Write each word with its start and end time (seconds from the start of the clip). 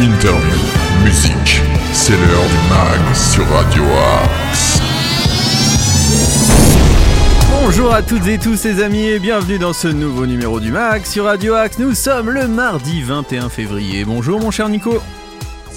interview, 0.00 0.58
musique. 1.04 1.60
C'est 1.92 2.12
l'heure 2.12 2.48
du 2.48 2.68
mag 2.70 3.14
sur 3.14 3.46
Radio 3.48 3.82
Axe. 4.22 4.80
Bonjour 7.50 7.92
à 7.92 8.02
toutes 8.02 8.26
et 8.26 8.38
tous 8.38 8.64
les 8.64 8.82
amis 8.82 9.04
et 9.06 9.18
bienvenue 9.18 9.58
dans 9.58 9.74
ce 9.74 9.88
nouveau 9.88 10.26
numéro 10.26 10.58
du 10.58 10.70
mag 10.70 11.04
sur 11.04 11.24
Radio 11.26 11.54
Axe. 11.54 11.78
Nous 11.78 11.94
sommes 11.94 12.30
le 12.30 12.48
mardi 12.48 13.02
21 13.02 13.50
février. 13.50 14.04
Bonjour 14.04 14.40
mon 14.40 14.50
cher 14.50 14.70
Nico. 14.70 15.00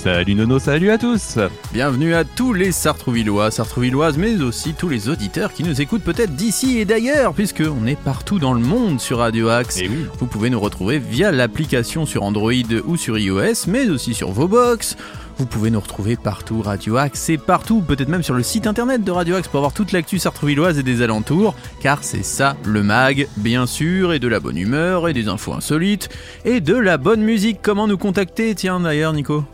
Salut 0.03 0.35
Nono, 0.35 0.59
salut 0.59 0.91
à 0.91 0.97
tous 0.97 1.39
Bienvenue 1.71 2.13
à 2.13 2.25
tous 2.25 2.51
les 2.51 2.73
Sartrouvillois, 2.73 3.51
Sartrouvilloises, 3.51 4.17
mais 4.17 4.41
aussi 4.41 4.73
tous 4.73 4.89
les 4.89 5.07
auditeurs 5.07 5.53
qui 5.53 5.63
nous 5.63 5.79
écoutent 5.79 6.03
peut-être 6.03 6.35
d'ici 6.35 6.77
et 6.77 6.83
d'ailleurs, 6.83 7.33
puisque 7.33 7.63
on 7.65 7.87
est 7.87 7.97
partout 7.97 8.37
dans 8.37 8.53
le 8.53 8.59
monde 8.59 8.99
sur 8.99 9.19
Radio 9.19 9.47
Axe. 9.47 9.77
Et 9.77 9.87
oui. 9.87 10.05
Vous 10.19 10.25
pouvez 10.25 10.49
nous 10.49 10.59
retrouver 10.59 10.99
via 10.99 11.31
l'application 11.31 12.05
sur 12.05 12.23
Android 12.23 12.51
ou 12.85 12.97
sur 12.97 13.17
iOS, 13.17 13.69
mais 13.69 13.87
aussi 13.87 14.13
sur 14.13 14.31
vos 14.31 14.49
box. 14.49 14.97
Vous 15.37 15.45
pouvez 15.45 15.71
nous 15.71 15.79
retrouver 15.79 16.17
partout, 16.17 16.61
Radio 16.61 16.97
Axe, 16.97 17.21
c'est 17.21 17.37
partout, 17.37 17.79
peut-être 17.79 18.09
même 18.09 18.23
sur 18.23 18.35
le 18.35 18.43
site 18.43 18.67
internet 18.67 19.05
de 19.05 19.11
Radio 19.11 19.35
Axe 19.35 19.47
pour 19.47 19.59
avoir 19.59 19.71
toute 19.71 19.93
l'actu 19.93 20.19
sartrouvilloise 20.19 20.77
et 20.79 20.83
des 20.83 21.01
alentours, 21.01 21.55
car 21.79 21.99
c'est 22.03 22.25
ça 22.25 22.57
le 22.65 22.83
mag, 22.83 23.29
bien 23.37 23.65
sûr, 23.65 24.11
et 24.11 24.19
de 24.19 24.27
la 24.27 24.41
bonne 24.41 24.57
humeur, 24.57 25.07
et 25.07 25.13
des 25.13 25.29
infos 25.29 25.53
insolites, 25.53 26.09
et 26.43 26.59
de 26.59 26.75
la 26.75 26.97
bonne 26.97 27.21
musique. 27.21 27.59
Comment 27.61 27.87
nous 27.87 27.97
contacter, 27.97 28.53
tiens 28.53 28.81
d'ailleurs, 28.81 29.13
Nico 29.13 29.45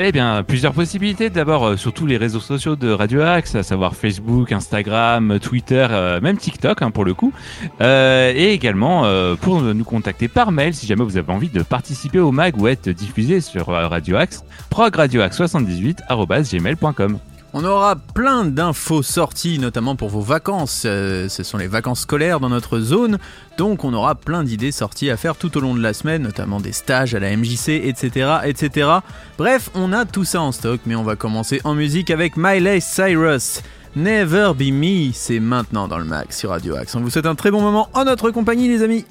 Eh 0.00 0.12
bien, 0.12 0.44
plusieurs 0.44 0.74
possibilités. 0.74 1.28
D'abord, 1.28 1.66
euh, 1.66 1.76
sur 1.76 1.92
tous 1.92 2.06
les 2.06 2.16
réseaux 2.16 2.38
sociaux 2.38 2.76
de 2.76 2.88
Radio 2.88 3.20
Axe, 3.20 3.56
à 3.56 3.64
savoir 3.64 3.96
Facebook, 3.96 4.52
Instagram, 4.52 5.40
Twitter, 5.40 5.88
euh, 5.90 6.20
même 6.20 6.36
TikTok 6.36 6.82
hein, 6.82 6.92
pour 6.92 7.04
le 7.04 7.14
coup. 7.14 7.32
Euh, 7.80 8.32
et 8.32 8.52
également 8.52 9.06
euh, 9.06 9.34
pour 9.34 9.60
nous 9.60 9.84
contacter 9.84 10.28
par 10.28 10.52
mail 10.52 10.72
si 10.72 10.86
jamais 10.86 11.02
vous 11.02 11.16
avez 11.16 11.32
envie 11.32 11.48
de 11.48 11.64
participer 11.64 12.20
au 12.20 12.30
mag 12.30 12.56
ou 12.60 12.68
être 12.68 12.90
diffusé 12.90 13.40
sur 13.40 13.66
Radio 13.66 14.14
Axe, 14.16 14.44
progradioaxe78.gmail.com. 14.70 17.18
On 17.54 17.64
aura 17.64 17.96
plein 17.96 18.44
d'infos 18.44 19.02
sorties, 19.02 19.58
notamment 19.58 19.96
pour 19.96 20.10
vos 20.10 20.20
vacances. 20.20 20.82
Euh, 20.84 21.30
ce 21.30 21.42
sont 21.42 21.56
les 21.56 21.66
vacances 21.66 22.00
scolaires 22.00 22.40
dans 22.40 22.50
notre 22.50 22.78
zone, 22.78 23.18
donc 23.56 23.84
on 23.84 23.94
aura 23.94 24.14
plein 24.14 24.44
d'idées 24.44 24.70
sorties 24.70 25.08
à 25.10 25.16
faire 25.16 25.34
tout 25.34 25.56
au 25.56 25.60
long 25.60 25.74
de 25.74 25.80
la 25.80 25.94
semaine, 25.94 26.22
notamment 26.22 26.60
des 26.60 26.72
stages 26.72 27.14
à 27.14 27.20
la 27.20 27.34
MJC, 27.34 27.70
etc., 27.70 28.40
etc. 28.44 28.90
Bref, 29.38 29.70
on 29.74 29.94
a 29.94 30.04
tout 30.04 30.24
ça 30.24 30.42
en 30.42 30.52
stock, 30.52 30.80
mais 30.84 30.94
on 30.94 31.04
va 31.04 31.16
commencer 31.16 31.62
en 31.64 31.74
musique 31.74 32.10
avec 32.10 32.36
Miley 32.36 32.80
Cyrus. 32.80 33.62
Never 33.96 34.52
Be 34.54 34.70
Me, 34.70 35.12
c'est 35.14 35.40
maintenant 35.40 35.88
dans 35.88 35.98
le 35.98 36.04
max 36.04 36.38
sur 36.38 36.50
Radio 36.50 36.76
Axe. 36.76 36.94
On 36.94 37.00
vous 37.00 37.08
souhaite 37.08 37.26
un 37.26 37.34
très 37.34 37.50
bon 37.50 37.62
moment 37.62 37.88
en 37.94 38.04
notre 38.04 38.30
compagnie, 38.30 38.68
les 38.68 38.82
amis. 38.82 39.06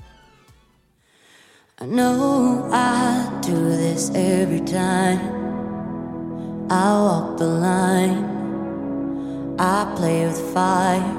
I 6.70 7.00
walk 7.00 7.38
the 7.38 7.48
line. 7.48 9.56
I 9.58 9.90
play 9.96 10.26
with 10.26 10.54
fire. 10.54 11.16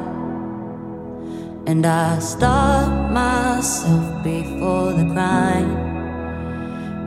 And 1.66 1.86
I 1.86 2.18
stop 2.18 3.10
myself 3.10 4.22
before 4.22 4.92
the 4.92 5.06
crime. 5.14 5.74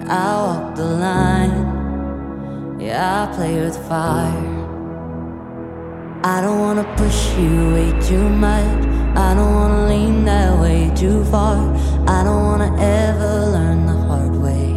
I 0.09 0.33
walk 0.41 0.75
the 0.75 0.85
line. 0.85 2.79
Yeah, 2.79 3.29
I 3.29 3.35
play 3.35 3.61
with 3.61 3.77
fire. 3.87 4.57
I 6.23 6.41
don't 6.41 6.61
wanna 6.61 6.95
push 6.97 7.37
you 7.37 7.73
way 7.75 7.91
too 8.01 8.27
much. 8.27 8.85
I 9.15 9.35
don't 9.35 9.53
wanna 9.53 9.87
lean 9.87 10.25
that 10.25 10.59
way 10.59 10.91
too 10.95 11.23
far. 11.25 11.59
I 12.07 12.23
don't 12.23 12.43
wanna 12.43 12.75
ever 12.79 13.51
learn 13.51 13.85
the 13.85 13.97
hard 14.09 14.35
way. 14.35 14.73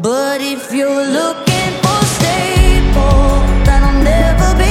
But 0.00 0.40
if 0.40 0.70
looking 0.70 1.44
for 1.44 1.47
stable, 3.08 3.64
that'll 3.64 4.02
never 4.02 4.58
be 4.58 4.67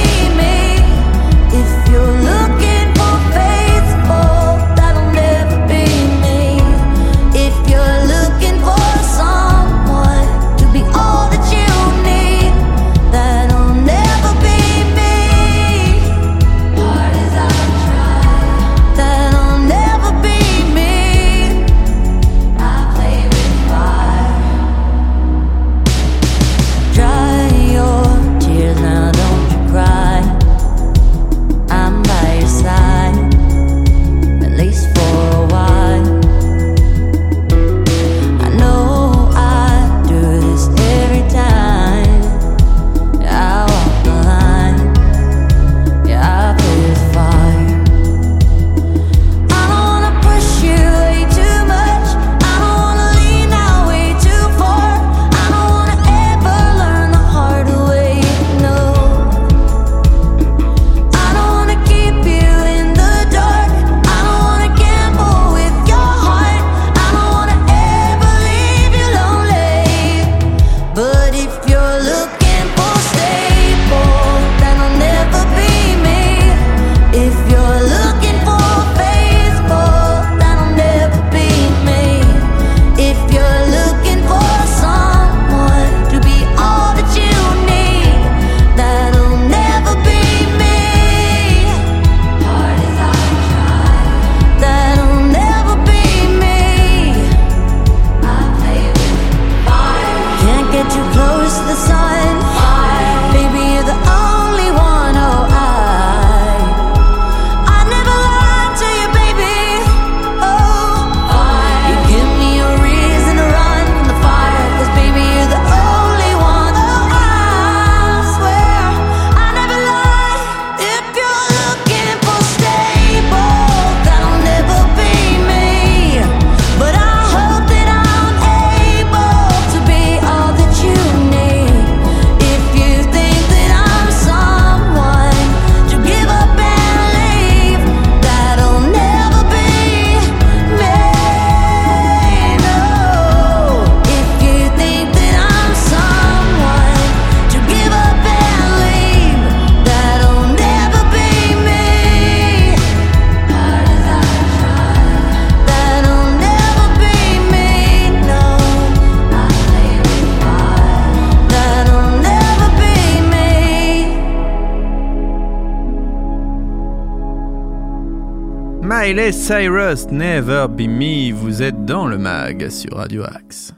Miley 169.08 169.32
Cyrus, 169.32 170.06
Never 170.10 170.66
Be 170.68 170.82
Me, 170.82 171.32
vous 171.32 171.62
êtes 171.62 171.86
dans 171.86 172.06
le 172.06 172.18
mag 172.18 172.68
sur 172.68 172.94
Radio 172.94 173.22
Axe. 173.22 173.72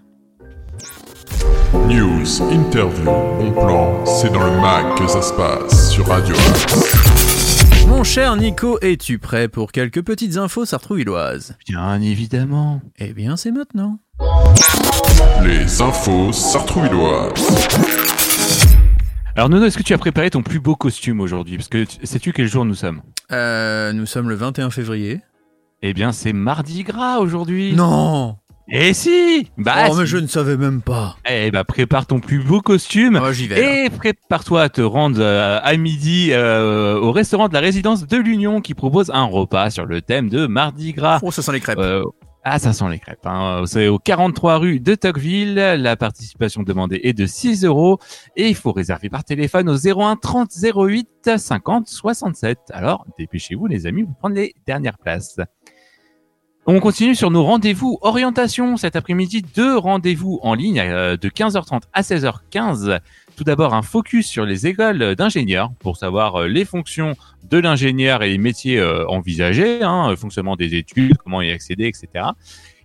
News, 1.86 2.42
interview, 2.50 3.04
bon 3.04 3.52
plan, 3.52 4.04
c'est 4.04 4.32
dans 4.32 4.44
le 4.44 4.60
mag 4.60 4.98
que 4.98 5.06
ça 5.06 5.22
se 5.22 5.32
passe 5.34 5.92
sur 5.92 6.08
Radio 6.08 6.34
Axe. 6.34 7.86
Mon 7.86 8.02
cher 8.02 8.34
Nico, 8.34 8.80
es-tu 8.80 9.20
prêt 9.20 9.46
pour 9.46 9.70
quelques 9.70 10.02
petites 10.02 10.36
infos 10.36 10.64
sartrouvilloises? 10.64 11.56
Bien 11.68 12.00
évidemment. 12.00 12.80
Eh 12.98 13.12
bien, 13.12 13.36
c'est 13.36 13.52
maintenant. 13.52 14.00
Les 15.44 15.80
infos 15.80 16.32
sartrouvilloises. 16.32 17.89
Alors 19.40 19.48
Nono, 19.48 19.64
est-ce 19.64 19.78
que 19.78 19.82
tu 19.82 19.94
as 19.94 19.98
préparé 19.98 20.28
ton 20.28 20.42
plus 20.42 20.60
beau 20.60 20.76
costume 20.76 21.18
aujourd'hui? 21.18 21.56
Parce 21.56 21.70
que 21.70 21.84
tu- 21.84 21.96
sais-tu 22.06 22.34
quel 22.34 22.46
jour 22.46 22.66
nous 22.66 22.74
sommes? 22.74 23.00
Euh, 23.32 23.90
nous 23.94 24.04
sommes 24.04 24.28
le 24.28 24.34
21 24.34 24.68
février. 24.68 25.22
Eh 25.80 25.94
bien, 25.94 26.12
c'est 26.12 26.34
Mardi 26.34 26.82
Gras 26.82 27.20
aujourd'hui. 27.20 27.72
Non 27.72 28.36
Eh 28.68 28.92
si 28.92 29.48
Bah 29.56 29.86
Oh, 29.90 29.94
mais 29.96 30.04
je 30.04 30.18
ne 30.18 30.26
savais 30.26 30.58
même 30.58 30.82
pas. 30.82 31.16
Eh 31.26 31.50
bah 31.50 31.64
prépare 31.64 32.04
ton 32.04 32.20
plus 32.20 32.40
beau 32.40 32.60
costume. 32.60 33.16
Moi, 33.16 33.32
j'y 33.32 33.48
vais. 33.48 33.86
Et 33.86 33.88
prépare-toi 33.88 34.60
à 34.60 34.68
te 34.68 34.82
rendre 34.82 35.16
euh, 35.20 35.58
à 35.62 35.74
midi 35.78 36.32
euh, 36.32 37.00
au 37.00 37.10
restaurant 37.10 37.48
de 37.48 37.54
la 37.54 37.60
résidence 37.60 38.06
de 38.06 38.18
l'Union 38.18 38.60
qui 38.60 38.74
propose 38.74 39.10
un 39.10 39.24
repas 39.24 39.70
sur 39.70 39.86
le 39.86 40.02
thème 40.02 40.28
de 40.28 40.46
Mardi 40.46 40.92
Gras. 40.92 41.20
Oh, 41.22 41.30
ça 41.30 41.40
sent 41.40 41.52
les 41.52 41.60
crêpes. 41.60 41.78
Ah, 42.42 42.58
ça 42.58 42.72
sent 42.72 42.88
les 42.90 42.98
crêpes. 42.98 43.26
Hein. 43.26 43.64
C'est 43.66 43.88
au 43.88 43.98
43 43.98 44.56
rue 44.56 44.80
de 44.80 44.94
Tocqueville. 44.94 45.54
La 45.54 45.96
participation 45.96 46.62
demandée 46.62 46.98
est 47.02 47.12
de 47.12 47.26
6 47.26 47.64
euros 47.64 47.98
et 48.34 48.48
il 48.48 48.54
faut 48.54 48.72
réserver 48.72 49.10
par 49.10 49.24
téléphone 49.24 49.68
au 49.68 49.76
01 49.76 50.16
30 50.16 50.50
08 50.50 51.36
50 51.36 51.86
67. 51.86 52.58
Alors, 52.72 53.04
dépêchez-vous 53.18 53.66
les 53.66 53.86
amis 53.86 54.04
pour 54.04 54.16
prendre 54.16 54.36
les 54.36 54.54
dernières 54.66 54.96
places. 54.96 55.38
On 56.66 56.78
continue 56.78 57.14
sur 57.14 57.30
nos 57.30 57.42
rendez-vous 57.42 57.98
orientation 58.02 58.76
cet 58.76 58.94
après-midi. 58.94 59.42
Deux 59.56 59.78
rendez-vous 59.78 60.40
en 60.42 60.52
ligne 60.52 60.78
euh, 60.78 61.16
de 61.16 61.30
15h30 61.30 61.84
à 61.94 62.02
16h15. 62.02 63.00
Tout 63.34 63.44
d'abord, 63.44 63.72
un 63.72 63.80
focus 63.80 64.26
sur 64.26 64.44
les 64.44 64.66
écoles 64.66 65.14
d'ingénieurs 65.14 65.72
pour 65.78 65.96
savoir 65.96 66.36
euh, 66.36 66.48
les 66.48 66.66
fonctions 66.66 67.16
de 67.48 67.56
l'ingénieur 67.56 68.22
et 68.22 68.28
les 68.28 68.38
métiers 68.38 68.78
euh, 68.78 69.06
envisagés, 69.08 69.82
hein, 69.82 70.14
fonctionnement 70.16 70.54
des 70.54 70.74
études, 70.74 71.16
comment 71.16 71.40
y 71.40 71.50
accéder, 71.50 71.86
etc. 71.86 72.26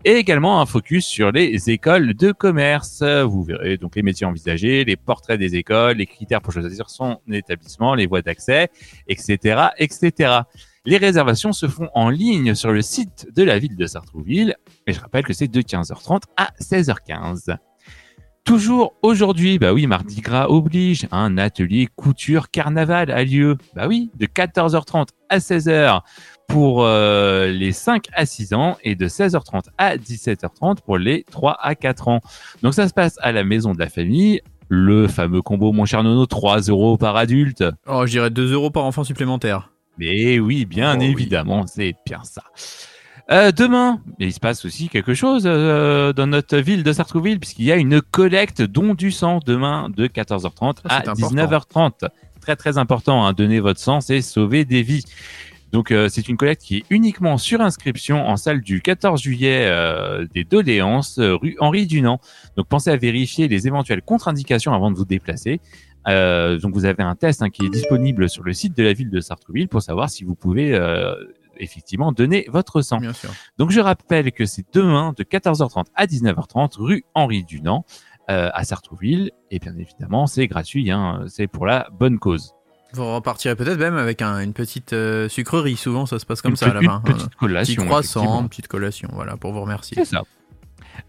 Et 0.05 0.13
également 0.13 0.61
un 0.61 0.65
focus 0.65 1.05
sur 1.05 1.33
les 1.33 1.69
écoles 1.69 2.13
de 2.13 2.31
commerce. 2.31 3.03
Vous 3.03 3.43
verrez 3.43 3.75
donc 3.75 3.97
les 3.97 4.03
métiers 4.03 4.25
envisagés, 4.25 4.85
les 4.85 4.95
portraits 4.95 5.37
des 5.37 5.55
écoles, 5.55 5.97
les 5.97 6.05
critères 6.05 6.41
pour 6.41 6.53
choisir 6.53 6.89
son 6.89 7.19
établissement, 7.29 7.93
les 7.93 8.05
voies 8.05 8.21
d'accès, 8.21 8.69
etc., 9.09 9.67
etc. 9.77 10.43
Les 10.87 10.97
réservations 10.97 11.51
se 11.51 11.67
font 11.67 11.89
en 11.95 12.09
ligne 12.09 12.53
sur 12.53 12.71
le 12.71 12.83
site 12.83 13.27
de 13.35 13.41
la 13.41 13.57
ville 13.57 13.75
de 13.75 13.87
Sartrouville. 13.87 14.55
Et 14.85 14.93
je 14.93 14.99
rappelle 14.99 15.23
que 15.23 15.33
c'est 15.33 15.47
de 15.47 15.61
15h30 15.61 16.21
à 16.37 16.51
16h15. 16.61 17.57
Toujours 18.43 18.93
aujourd'hui, 19.01 19.57
bah 19.57 19.73
oui, 19.73 19.87
Mardi 19.87 20.21
Gras 20.21 20.45
oblige, 20.47 21.07
un 21.11 21.39
atelier 21.39 21.87
couture 21.95 22.51
carnaval 22.51 23.09
a 23.09 23.23
lieu. 23.23 23.57
Bah 23.75 23.87
oui, 23.87 24.11
de 24.15 24.27
14h30 24.27 25.07
à 25.29 25.39
16h 25.39 26.01
pour 26.47 26.83
euh, 26.83 27.47
les 27.47 27.71
5 27.71 28.05
à 28.13 28.27
6 28.27 28.53
ans 28.53 28.77
et 28.83 28.93
de 28.93 29.07
16h30 29.07 29.63
à 29.79 29.97
17h30 29.97 30.81
pour 30.85 30.99
les 30.99 31.25
3 31.31 31.57
à 31.59 31.73
4 31.73 32.09
ans. 32.09 32.19
Donc 32.61 32.75
ça 32.75 32.87
se 32.87 32.93
passe 32.93 33.17
à 33.23 33.31
la 33.31 33.43
maison 33.43 33.73
de 33.73 33.79
la 33.79 33.89
famille. 33.89 34.41
Le 34.69 35.07
fameux 35.07 35.41
combo, 35.41 35.71
mon 35.71 35.85
cher 35.85 36.03
Nono, 36.03 36.27
3 36.27 36.61
euros 36.69 36.97
par 36.97 37.15
adulte. 37.15 37.63
Oh, 37.87 38.05
je 38.05 38.11
dirais 38.11 38.29
2 38.29 38.53
euros 38.53 38.69
par 38.69 38.85
enfant 38.85 39.03
supplémentaire. 39.03 39.74
Mais 39.97 40.39
oui, 40.39 40.65
bien 40.65 40.95
Oh 40.95 40.99
oui. 40.99 41.05
évidemment, 41.07 41.65
c'est 41.67 41.95
bien 42.05 42.21
ça. 42.23 42.43
Euh, 43.31 43.51
demain, 43.51 44.01
il 44.19 44.31
se 44.31 44.39
passe 44.39 44.65
aussi 44.65 44.87
quelque 44.87 45.15
chose 45.15 45.43
euh, 45.45 46.13
dans 46.13 46.27
notre 46.27 46.57
ville 46.57 46.83
de 46.83 46.93
Sartrouville, 46.93 47.39
puisqu'il 47.39 47.65
y 47.65 47.71
a 47.71 47.75
une 47.75 48.01
collecte 48.01 48.61
don 48.61 48.93
du 48.93 49.11
sang 49.11 49.39
demain 49.45 49.89
de 49.95 50.05
14h30 50.07 50.77
Ah, 50.87 50.97
à 50.97 51.01
c'est 51.01 51.09
important. 51.09 51.89
19h30. 51.89 52.09
Très 52.41 52.55
très 52.55 52.77
important, 52.77 53.25
hein, 53.25 53.33
donner 53.33 53.59
votre 53.59 53.79
sang, 53.79 54.01
c'est 54.01 54.21
sauver 54.21 54.65
des 54.65 54.83
vies. 54.83 55.03
Donc 55.71 55.91
euh, 55.91 56.07
c'est 56.07 56.29
une 56.29 56.37
collecte 56.37 56.61
qui 56.61 56.77
est 56.77 56.83
uniquement 56.89 57.37
sur 57.37 57.59
inscription 57.59 58.25
en 58.27 58.37
salle 58.37 58.61
du 58.61 58.81
14 58.81 59.21
juillet 59.21 59.65
euh, 59.65 60.25
des 60.33 60.43
Doléances, 60.43 61.17
euh, 61.17 61.35
rue 61.35 61.57
Henri 61.59 61.87
Dunant. 61.87 62.21
Donc 62.55 62.67
pensez 62.67 62.91
à 62.91 62.95
vérifier 62.95 63.47
les 63.47 63.67
éventuelles 63.67 64.01
contre-indications 64.01 64.73
avant 64.73 64.91
de 64.91 64.95
vous 64.95 65.03
déplacer. 65.03 65.59
Euh, 66.07 66.57
donc 66.59 66.73
vous 66.73 66.85
avez 66.85 67.03
un 67.03 67.15
test 67.15 67.41
hein, 67.41 67.49
qui 67.49 67.65
est 67.65 67.69
disponible 67.69 68.29
sur 68.29 68.43
le 68.43 68.53
site 68.53 68.75
de 68.77 68.83
la 68.83 68.93
ville 68.93 69.09
de 69.09 69.19
Sartrouville 69.19 69.67
pour 69.67 69.81
savoir 69.81 70.09
si 70.09 70.23
vous 70.23 70.35
pouvez 70.35 70.73
euh, 70.75 71.15
effectivement 71.57 72.11
donner 72.11 72.45
votre 72.49 72.81
sang. 72.81 72.97
Bien 72.97 73.13
sûr. 73.13 73.29
Donc 73.57 73.71
je 73.71 73.79
rappelle 73.79 74.31
que 74.31 74.45
c'est 74.45 74.65
demain 74.73 75.13
de 75.17 75.23
14h30 75.23 75.85
à 75.95 76.05
19h30 76.05 76.77
rue 76.77 77.03
Henri 77.15 77.43
Dunant 77.43 77.85
euh, 78.29 78.49
à 78.53 78.63
Sartrouville 78.65 79.31
et 79.51 79.59
bien 79.59 79.75
évidemment 79.77 80.27
c'est 80.27 80.47
gratuit, 80.47 80.91
hein, 80.91 81.23
c'est 81.27 81.47
pour 81.47 81.65
la 81.65 81.87
bonne 81.91 82.19
cause. 82.19 82.51
Vous 82.93 83.13
repartirez 83.13 83.55
peut-être 83.57 83.77
même 83.79 83.97
avec 83.97 84.21
un- 84.21 84.39
une 84.39 84.53
petite 84.53 84.93
euh, 84.93 85.27
sucrerie. 85.27 85.75
Souvent, 85.75 86.05
ça 86.05 86.17
se 86.17 86.25
passe 86.25 86.41
comme 86.41 86.51
Une 86.51 86.55
ça 86.55 86.67
la 86.67 86.73
petite- 86.75 86.89
fin. 86.89 87.01
petite 87.01 87.35
collation. 87.35 87.81
Petit 87.81 87.87
croissant, 87.87 88.47
petite 88.47 88.67
collation. 88.69 89.09
Voilà, 89.11 89.35
pour 89.35 89.51
vous 89.51 89.59
remercier. 89.61 89.97
C'est 89.97 90.05
ça. 90.05 90.23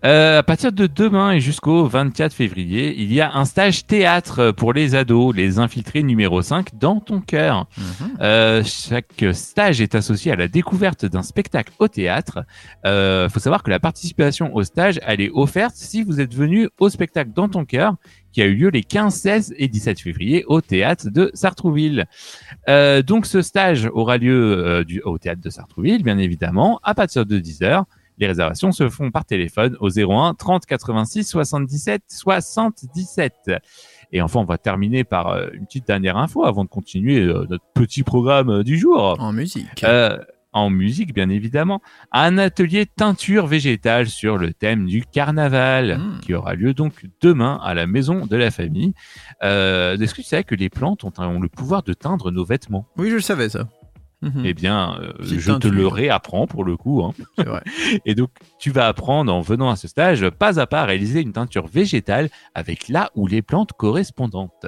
Euh, 0.05 0.39
à 0.39 0.43
partir 0.43 0.73
de 0.73 0.87
demain 0.87 1.33
et 1.33 1.41
jusqu'au 1.41 1.87
24 1.87 2.33
février, 2.33 2.95
il 2.99 3.13
y 3.13 3.21
a 3.21 3.35
un 3.35 3.45
stage 3.45 3.87
théâtre 3.87 4.53
pour 4.53 4.73
les 4.73 4.95
ados, 4.95 5.35
les 5.35 5.59
infiltrés 5.59 6.03
numéro 6.03 6.43
5 6.43 6.79
dans 6.79 7.01
ton 7.01 7.21
cœur. 7.21 7.67
Mhm. 7.77 7.85
Euh, 8.21 8.63
chaque 8.65 9.25
stage 9.33 9.81
est 9.81 9.95
associé 9.95 10.33
à 10.33 10.37
la 10.37 10.49
découverte 10.49 11.07
d'un 11.07 11.23
spectacle 11.23 11.73
au 11.79 11.89
théâtre. 11.89 12.45
Euh, 12.85 13.29
faut 13.29 13.41
savoir 13.41 13.63
que 13.63 13.71
la 13.71 13.81
participation 13.81 14.55
au 14.55 14.63
stage, 14.63 15.01
elle 15.07 15.21
est 15.21 15.31
offerte 15.33 15.75
si 15.75 16.03
vous 16.03 16.21
êtes 16.21 16.35
venu 16.35 16.69
au 16.79 16.89
spectacle 16.89 17.31
dans 17.35 17.49
ton 17.49 17.65
cœur 17.65 17.97
qui 18.37 18.43
a 18.43 18.45
eu 18.45 18.55
lieu 18.55 18.69
les 18.69 18.83
15, 18.83 19.15
16 19.15 19.55
et 19.57 19.67
17 19.67 19.99
février 19.99 20.45
au 20.47 20.61
théâtre 20.61 21.09
de 21.09 21.31
Sartrouville. 21.33 22.05
Euh, 22.69 23.01
donc 23.01 23.25
ce 23.25 23.41
stage 23.41 23.89
aura 23.95 24.19
lieu 24.19 24.59
euh, 24.59 24.85
du, 24.85 25.01
au 25.01 25.17
théâtre 25.17 25.41
de 25.41 25.49
Sartrouville, 25.49 26.03
bien 26.03 26.19
évidemment, 26.19 26.79
à 26.83 26.93
partir 26.93 27.25
de 27.25 27.39
10h. 27.39 27.85
Les 28.19 28.27
réservations 28.27 28.73
se 28.73 28.89
font 28.89 29.11
par 29.11 29.25
téléphone 29.25 29.77
au 29.81 29.89
01 29.91 30.35
30 30.35 30.65
86 30.67 31.25
77 31.25 32.03
77. 32.09 33.33
Et 34.13 34.23
enfin, 34.23 34.41
on 34.41 34.45
va 34.45 34.59
terminer 34.59 35.05
par 35.05 35.29
euh, 35.29 35.49
une 35.53 35.67
petite 35.67 35.87
dernière 35.87 36.17
info 36.17 36.45
avant 36.45 36.65
de 36.65 36.69
continuer 36.69 37.21
euh, 37.21 37.45
notre 37.51 37.65
petit 37.75 38.03
programme 38.03 38.51
euh, 38.51 38.63
du 38.63 38.79
jour. 38.79 39.17
En 39.21 39.33
musique. 39.33 39.83
Euh, 39.85 40.19
en 40.53 40.71
musique, 40.71 41.13
bien 41.13 41.29
évidemment, 41.29 41.83
un 42.13 42.39
atelier 42.39 42.87
teinture 42.87 43.47
végétale 43.47 44.07
sur 44.09 44.39
le 44.39 44.55
thème 44.55 44.87
du 44.87 45.05
carnaval 45.05 45.99
Mm. 45.99 46.21
qui 46.21 46.33
aura 46.33 46.55
lieu 46.55 46.73
donc 46.73 47.05
demain 47.21 47.61
à 47.63 47.75
la 47.75 47.87
maison 47.87 48.25
de 48.25 48.37
la 48.37 48.51
famille. 48.51 48.95
Euh, 49.43 49.99
Est-ce 49.99 50.15
que 50.15 50.23
tu 50.23 50.29
savais 50.29 50.45
que 50.45 50.55
les 50.55 50.71
plantes 50.71 51.05
ont, 51.05 51.13
un- 51.19 51.29
ont 51.29 51.41
le 51.41 51.49
pouvoir 51.51 51.83
de 51.83 51.93
teindre 51.93 52.31
nos 52.31 52.45
vêtements? 52.45 52.87
Oui, 52.97 53.11
je 53.11 53.17
le 53.17 53.21
savais, 53.21 53.51
ça. 53.51 53.69
Mhm. 54.23 54.43
Eh 54.45 54.55
bien, 54.55 54.99
euh, 55.01 55.13
je 55.21 55.53
te 55.53 55.69
le 55.69 55.87
réapprends 55.87 56.47
pour 56.47 56.65
le 56.65 56.77
coup. 56.77 57.03
hein. 57.03 57.13
Vrai. 57.39 57.63
Et 58.07 58.15
donc, 58.15 58.31
tu 58.59 58.71
vas 58.71 58.87
apprendre 58.89 59.33
en 59.33 59.41
venant 59.43 59.71
à 59.71 59.77
ce 59.77 59.89
stage, 59.89 60.29
pas 60.31 60.59
à 60.59 60.67
pas, 60.67 60.81
à 60.83 60.85
réaliser 60.87 61.21
une 61.21 61.33
teinture 61.33 61.67
végétale 61.67 62.31
avec 62.55 62.89
là 62.89 63.11
où 63.15 63.27
les 63.27 63.43
plantes 63.43 63.73
correspondantes. 63.75 64.67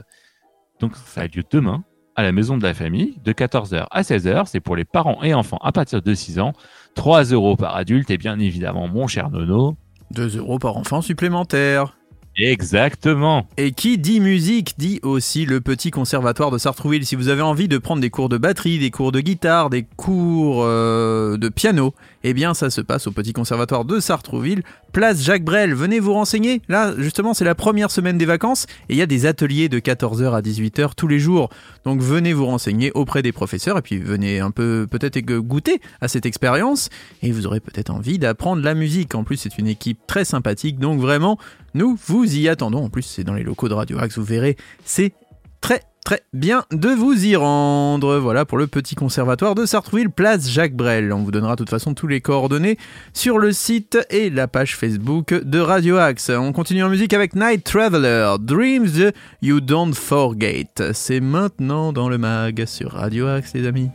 Donc, 0.81 0.97
ça 0.97 1.23
a 1.23 1.27
lieu 1.27 1.43
demain 1.51 1.83
à 2.15 2.23
la 2.23 2.33
maison 2.33 2.57
de 2.59 2.63
la 2.63 2.75
famille, 2.75 3.19
de 3.25 3.33
14h 3.33 3.87
à 3.91 4.03
16h. 4.03 4.47
C'est 4.47 4.61
pour 4.61 4.77
les 4.77 4.85
parents 4.85 5.23
et 5.23 5.35
enfants 5.35 5.59
à 5.63 5.73
partir 5.73 6.03
de 6.03 6.15
6 6.15 6.39
ans. 6.41 6.53
3 6.95 7.25
euros 7.25 7.57
par 7.57 7.75
adulte 7.77 8.11
et 8.11 8.19
bien 8.19 8.39
évidemment, 8.39 8.87
mon 8.89 9.07
cher 9.07 9.31
Nono. 9.31 9.77
2 10.11 10.37
euros 10.39 10.59
par 10.59 10.77
enfant 10.77 11.01
supplémentaire. 11.01 11.98
Exactement. 12.39 13.49
Et 13.57 13.73
qui 13.73 13.99
dit 13.99 14.21
musique 14.21 14.75
dit 14.79 15.01
aussi 15.03 15.45
le 15.45 15.61
petit 15.61 15.91
conservatoire 15.91 16.53
de 16.53 16.59
Sartrouville. 16.59 17.05
Si 17.05 17.17
vous 17.17 17.29
avez 17.29 17.43
envie 17.43 17.67
de 17.67 17.79
prendre 17.79 18.01
des 18.01 18.11
cours 18.11 18.29
de 18.29 18.39
batterie, 18.39 18.79
des 18.79 18.93
cours 18.93 19.11
de 19.11 19.21
guitare, 19.21 19.71
des 19.71 19.85
cours 19.97 20.63
euh, 20.63 21.37
de 21.37 21.49
piano, 21.49 21.95
eh 22.23 22.35
bien 22.35 22.55
ça 22.55 22.71
se 22.71 22.81
passe 22.81 23.09
au 23.09 23.11
petit 23.11 23.33
conservatoire 23.33 23.85
de 23.85 23.99
Sartrouville, 23.99 24.63
place 24.93 25.21
Jacques 25.21 25.45
Brel. 25.45 25.75
Venez 25.75 25.99
vous 25.99 26.13
renseigner. 26.13 26.63
Là, 26.69 26.95
justement, 26.97 27.35
c'est 27.35 27.45
la 27.45 27.57
première 27.57 27.91
semaine 27.91 28.19
des 28.19 28.25
vacances 28.25 28.67
et 28.89 28.95
il 28.95 28.97
y 28.97 29.03
a 29.03 29.07
des 29.07 29.27
ateliers 29.27 29.69
de 29.69 29.81
14h 29.81 30.33
à 30.33 30.41
18h 30.41 30.91
tous 30.97 31.09
les 31.09 31.19
jours. 31.19 31.51
Donc 31.85 32.01
venez 32.01 32.33
vous 32.33 32.47
renseigner 32.47 32.93
auprès 32.93 33.23
des 33.23 33.33
professeurs 33.33 33.79
et 33.79 33.83
puis 33.83 33.99
venez 33.99 34.39
un 34.39 34.53
peu 34.53 34.87
peut-être 34.89 35.19
goûter 35.39 35.81
à 36.01 36.07
cette 36.07 36.27
expérience 36.27 36.89
et 37.23 37.33
vous 37.33 37.47
aurez 37.47 37.61
peut-être 37.61 37.91
envie 37.91 38.21
d'apprendre 38.21 38.63
la 38.63 38.75
musique. 38.75 39.17
En 39.17 39.25
plus, 39.25 39.39
c'est 39.39 39.59
une 39.59 39.67
équipe 39.67 39.99
très 40.07 40.25
sympathique. 40.25 40.79
Donc 40.79 41.01
vraiment, 41.01 41.39
nous 41.75 41.99
vous 42.07 42.28
y 42.37 42.49
attendons. 42.49 42.85
En 42.85 42.91
plus, 42.91 43.03
c'est 43.03 43.25
dans 43.25 43.35
les 43.35 43.45
locaux 43.45 43.69
de 43.69 43.75
Radio 43.75 43.99
Axe, 43.99 44.19
vous 44.19 44.25
verrez, 44.25 44.57
c'est 44.85 45.13
très 45.61 45.83
très 46.05 46.23
bien 46.33 46.65
de 46.73 46.89
vous 46.89 47.27
y 47.27 47.37
rendre. 47.37 48.17
Voilà 48.17 48.47
pour 48.47 48.57
le 48.57 48.67
petit 48.67 48.95
conservatoire 48.95 49.55
de 49.55 49.67
Sartrouville, 49.67 50.09
place 50.09 50.49
Jacques 50.49 50.75
Brel. 50.75 51.13
On 51.13 51.23
vous 51.23 51.31
donnera 51.31 51.53
de 51.53 51.57
toute 51.57 51.69
façon 51.69 51.93
tous 51.93 52.07
les 52.07 52.23
coordonnées 52.23 52.79
sur 53.13 53.39
le 53.39 53.53
site 53.53 53.99
et 54.09 54.31
la 54.31 54.49
page 54.49 54.75
Facebook 54.75 55.35
de 55.35 55.59
Radio 55.59 55.99
Axe. 55.99 56.31
On 56.31 56.53
continue 56.53 56.83
en 56.83 56.89
musique 56.89 57.13
avec 57.13 57.35
Night 57.35 57.63
Traveler, 57.63 58.37
Dreams 58.41 59.13
You 59.43 59.61
Don't 59.61 59.93
Forget. 59.93 60.71
C'est 60.95 61.21
maintenant 61.21 61.93
dans 61.93 62.09
le 62.09 62.17
mag 62.17 62.65
sur 62.65 62.93
Radio 62.93 63.27
Axe, 63.27 63.53
les 63.53 63.67
amis. 63.67 63.91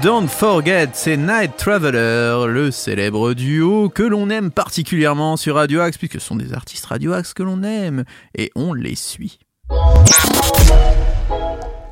Don't 0.00 0.28
Forget, 0.28 0.90
c'est 0.94 1.16
Night 1.16 1.56
Traveler, 1.56 2.46
le 2.48 2.70
célèbre 2.70 3.34
duo 3.34 3.88
que 3.88 4.02
l'on 4.02 4.30
aime 4.30 4.50
particulièrement 4.50 5.36
sur 5.36 5.56
Radio 5.56 5.80
Axe, 5.80 5.98
puisque 5.98 6.14
ce 6.14 6.26
sont 6.26 6.36
des 6.36 6.54
artistes 6.54 6.86
Radio 6.86 7.12
Axe 7.12 7.34
que 7.34 7.42
l'on 7.42 7.62
aime, 7.62 8.04
et 8.36 8.50
on 8.54 8.72
les 8.72 8.94
suit. 8.94 9.38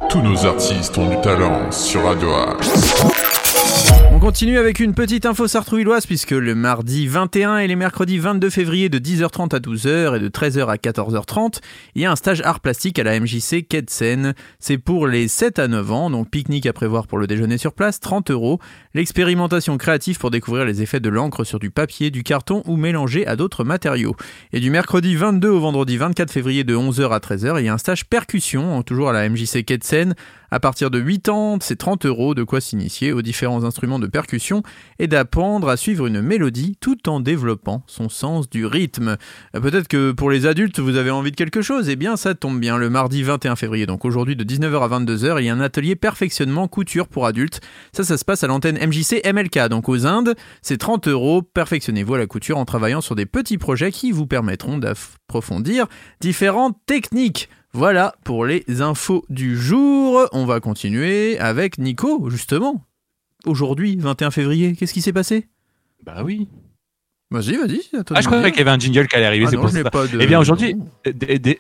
Tous 0.09 0.23
nos 0.23 0.47
artistes 0.47 0.97
ont 0.99 1.09
du 1.09 1.21
talent 1.21 1.71
sur 1.71 2.05
Radio 2.05 2.33
Axe. 2.33 3.30
On 4.21 4.25
continue 4.25 4.59
avec 4.59 4.81
une 4.81 4.93
petite 4.93 5.25
info 5.25 5.49
sartrouilloise 5.49 6.05
puisque 6.05 6.33
le 6.33 6.55
mardi 6.55 7.07
21 7.07 7.57
et 7.57 7.67
les 7.67 7.75
mercredis 7.75 8.19
22 8.19 8.51
février 8.51 8.91
de 8.91 8.99
10h30 8.99 9.57
à 9.57 9.61
12h 9.61 10.15
et 10.15 10.21
de 10.21 10.29
13h 10.29 10.67
à 10.67 10.77
14h30, 10.77 11.61
il 11.95 12.03
y 12.03 12.05
a 12.05 12.13
un 12.13 12.17
stage 12.17 12.43
art 12.43 12.61
plastique 12.61 12.99
à 12.99 13.03
la 13.03 13.19
MJC 13.19 13.67
Quai. 13.67 13.87
C'est 14.59 14.77
pour 14.77 15.07
les 15.07 15.27
7 15.27 15.59
à 15.59 15.69
9 15.69 15.91
ans, 15.91 16.11
donc 16.11 16.29
pique-nique 16.29 16.67
à 16.67 16.75
prévoir 16.75 17.07
pour 17.07 17.17
le 17.17 17.27
déjeuner 17.27 17.57
sur 17.57 17.73
place, 17.73 17.99
30 17.99 18.31
euros. 18.31 18.61
L'expérimentation 18.93 19.79
créative 19.79 20.19
pour 20.19 20.31
découvrir 20.31 20.67
les 20.67 20.83
effets 20.83 21.01
de 21.01 21.09
l'encre 21.09 21.45
sur 21.45 21.59
du 21.59 21.71
papier, 21.71 22.11
du 22.11 22.23
carton 22.23 22.63
ou 22.67 22.77
mélangé 22.77 23.27
à 23.27 23.37
d'autres 23.37 23.65
matériaux. 23.65 24.17
Et 24.53 24.61
du 24.61 24.69
mercredi 24.69 25.17
22 25.17 25.49
au 25.49 25.61
vendredi 25.61 25.97
24 25.97 26.31
février 26.31 26.63
de 26.63 26.77
11h 26.77 27.09
à 27.11 27.21
13h, 27.21 27.59
il 27.59 27.65
y 27.65 27.69
a 27.71 27.73
un 27.73 27.79
stage 27.79 28.05
percussion, 28.05 28.83
toujours 28.83 29.09
à 29.09 29.15
la 29.15 29.27
MJC 29.31 29.65
Quai. 29.65 29.79
À 30.53 30.59
partir 30.59 30.91
de 30.91 30.99
8 30.99 31.29
ans, 31.29 31.59
c'est 31.61 31.77
30 31.77 32.07
euros 32.07 32.35
de 32.35 32.43
quoi 32.43 32.61
s'initier 32.61 33.13
aux 33.13 33.23
différents 33.23 33.63
instruments 33.65 34.01
de 34.01 34.09
percussion 34.09 34.65
et 34.99 35.07
d'apprendre 35.07 35.69
à 35.69 35.77
suivre 35.77 36.07
une 36.07 36.21
mélodie 36.21 36.77
tout 36.81 37.09
en 37.09 37.21
développant 37.21 37.85
son 37.87 38.09
sens 38.09 38.51
du 38.51 38.67
rythme. 38.67 39.17
Peut-être 39.53 39.87
que 39.87 40.11
pour 40.11 40.29
les 40.29 40.47
adultes, 40.47 40.81
vous 40.81 40.97
avez 40.97 41.11
envie 41.11 41.31
de 41.31 41.37
quelque 41.37 41.63
chose, 41.63 41.89
eh 41.89 41.95
bien 41.95 42.17
ça 42.17 42.35
tombe 42.35 42.59
bien. 42.59 42.79
Le 42.79 42.91
mardi 42.91 43.23
21 43.23 43.55
février, 43.55 43.87
donc 43.87 44.05
aujourd'hui 44.05 44.35
de 44.35 44.43
19h 44.43 44.83
à 44.83 44.99
22h, 44.99 45.41
il 45.41 45.47
y 45.47 45.51
a 45.51 45.55
un 45.55 45.61
atelier 45.61 45.95
perfectionnement 45.95 46.67
couture 46.67 47.07
pour 47.07 47.27
adultes. 47.27 47.61
Ça, 47.93 48.03
ça 48.03 48.17
se 48.17 48.25
passe 48.25 48.43
à 48.43 48.49
l'antenne 48.49 48.77
MJC 48.77 49.23
MLK, 49.33 49.69
donc 49.69 49.89
aux 49.89 50.05
Indes. 50.05 50.35
C'est 50.63 50.79
30 50.79 51.07
euros. 51.07 51.43
Perfectionnez-vous 51.43 52.17
la 52.17 52.27
couture 52.27 52.59
en 52.59 52.65
travaillant 52.65 53.01
sur 53.01 53.15
des 53.15 53.27
petits 53.27 53.59
projets 53.59 53.93
qui 53.93 54.11
vous 54.11 54.27
permettront 54.27 54.79
d'approfondir 54.79 55.87
différentes 56.21 56.77
techniques. 56.87 57.49
Voilà 57.73 58.15
pour 58.25 58.45
les 58.47 58.65
infos 58.81 59.25
du 59.29 59.57
jour. 59.57 60.27
On 60.33 60.45
va 60.45 60.61
continuer 60.61 61.39
avec 61.39 61.79
Nico, 61.79 62.29
justement. 62.31 62.85
Aujourd'hui, 63.47 63.97
21 63.97 64.31
février, 64.31 64.75
qu'est-ce 64.75 64.93
qui 64.93 65.03
s'est 65.03 65.13
passé? 65.13 65.47
Bah 66.05 66.23
oui. 66.25 66.49
Vas-y, 67.31 67.57
vas-y. 67.57 67.81
Ah, 68.13 68.21
je 68.21 68.27
croyais 68.27 68.51
qu'il 68.51 68.59
y 68.59 68.63
avait 68.63 68.73
un 68.73 68.79
jingle 68.79 69.07
qui 69.07 69.15
allait 69.15 69.25
arriver, 69.27 69.45
Ah 69.47 69.51
c'est 69.53 69.57
pour 69.57 69.71
ça. 69.71 69.85
pas 69.85 70.07
de- 70.09 70.19
Eh 70.21 70.27
bien, 70.27 70.41
aujourd'hui, 70.41 70.75
euh, 71.07 71.13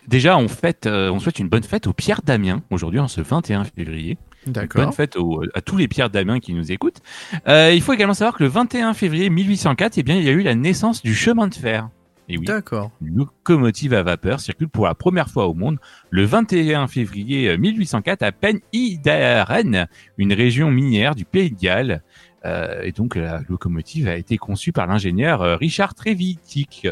déjà, 0.08 0.36
on 0.36 0.48
fête, 0.48 0.86
euh, 0.86 1.10
on 1.12 1.20
souhaite 1.20 1.38
une 1.38 1.48
bonne 1.48 1.62
fête 1.62 1.86
au 1.86 1.92
Pierre 1.92 2.22
Damien, 2.24 2.60
aujourd'hui, 2.70 2.98
en 2.98 3.06
ce 3.06 3.20
21 3.20 3.62
février. 3.64 4.18
D'accord. 4.48 4.82
Bonne 4.86 4.92
fête 4.92 5.14
au- 5.14 5.44
à 5.54 5.60
tous 5.60 5.76
les 5.76 5.86
Pierre 5.86 6.10
Damien 6.10 6.40
qui 6.40 6.54
nous 6.54 6.72
écoutent. 6.72 6.98
Euh, 7.46 7.70
il 7.72 7.80
faut 7.82 7.92
également 7.92 8.14
savoir 8.14 8.36
que 8.36 8.42
le 8.42 8.48
21 8.48 8.94
février 8.94 9.30
1804, 9.30 9.96
eh 9.96 10.02
bien, 10.02 10.16
il 10.16 10.24
y 10.24 10.28
a 10.28 10.32
eu 10.32 10.42
la 10.42 10.56
naissance 10.56 11.02
du 11.02 11.14
chemin 11.14 11.46
de 11.46 11.54
fer. 11.54 11.88
Et 12.30 12.38
oui, 12.38 12.44
D'accord. 12.46 12.92
une 13.02 13.16
locomotive 13.16 13.92
à 13.92 14.04
vapeur 14.04 14.38
circule 14.38 14.68
pour 14.68 14.86
la 14.86 14.94
première 14.94 15.28
fois 15.28 15.48
au 15.48 15.54
monde 15.54 15.78
le 16.10 16.24
21 16.24 16.86
février 16.86 17.48
euh, 17.48 17.58
1804 17.58 18.22
à 18.22 18.30
Pen-Idaren, 18.30 19.88
une 20.16 20.32
région 20.32 20.70
minière 20.70 21.16
du 21.16 21.24
Pays 21.24 21.50
de 21.50 21.58
Galles. 21.58 22.02
Euh, 22.44 22.82
et 22.82 22.92
donc, 22.92 23.16
la 23.16 23.40
locomotive 23.48 24.06
a 24.06 24.14
été 24.14 24.38
conçue 24.38 24.70
par 24.70 24.86
l'ingénieur 24.86 25.42
euh, 25.42 25.56
Richard 25.56 25.94
Trevithick. 25.94 26.86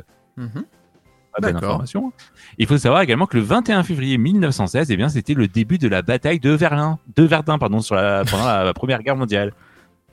Information. 1.41 2.13
Il 2.59 2.67
faut 2.67 2.79
savoir 2.79 3.03
également 3.03 3.27
que 3.27 3.37
le 3.37 3.45
21 3.45 3.85
février 3.85 4.19
1916, 4.19 4.91
eh 4.91 4.97
bien, 4.97 5.09
c'était 5.09 5.35
le 5.35 5.47
début 5.47 5.79
de 5.79 5.87
la 5.87 6.03
bataille 6.03 6.41
de 6.41 6.51
Verdun, 6.51 6.99
de 7.15 7.23
Verdun, 7.23 7.59
pardon, 7.59 7.81
sur 7.81 7.95
la, 7.95 8.25
pendant 8.29 8.45
la 8.45 8.75
Première 8.75 9.05
Guerre 9.05 9.15
mondiale. 9.15 9.53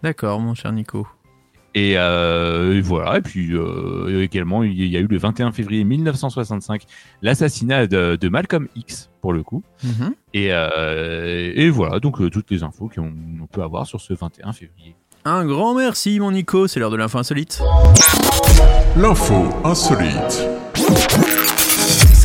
D'accord, 0.04 0.40
mon 0.40 0.54
cher 0.54 0.72
Nico. 0.72 1.08
Et, 1.76 1.96
euh, 1.98 2.78
et 2.78 2.82
voilà. 2.82 3.18
Et 3.18 3.22
puis 3.22 3.54
euh, 3.54 4.24
également, 4.24 4.64
il 4.64 4.88
y 4.88 4.96
a 4.96 5.02
eu 5.02 5.08
le 5.08 5.18
21 5.18 5.52
février 5.52 5.84
1965 5.84 6.84
l'assassinat 7.22 7.86
de, 7.86 8.16
de 8.16 8.30
Malcolm 8.30 8.68
X 8.76 9.12
pour 9.22 9.34
le 9.34 9.44
coup. 9.44 9.62
Mhm. 9.84 10.16
Et, 10.34 10.48
euh, 10.52 11.52
et 11.54 11.70
voilà, 11.70 12.00
donc 12.00 12.22
euh, 12.22 12.30
toutes 12.30 12.50
les 12.50 12.64
infos 12.64 12.90
qu'on 12.94 13.14
on 13.42 13.48
peut 13.48 13.62
avoir 13.62 13.86
sur 13.86 14.00
ce 14.00 14.14
21 14.14 14.54
février. 14.54 14.96
Un 15.26 15.46
grand 15.46 15.76
merci, 15.76 16.20
mon 16.20 16.32
Nico. 16.32 16.68
C'est 16.68 16.80
l'heure 16.80 16.92
de 16.92 16.98
l'info 16.98 17.18
insolite. 17.18 17.62
L'info 18.96 19.36
insolite. 19.66 20.48